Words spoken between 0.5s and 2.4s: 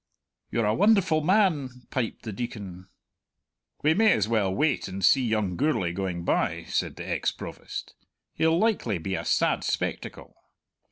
a wonderful man!" piped the